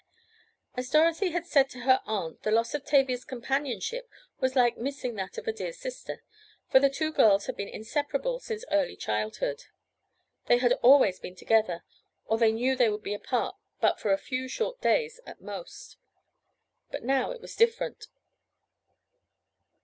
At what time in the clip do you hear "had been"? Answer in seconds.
7.45-7.67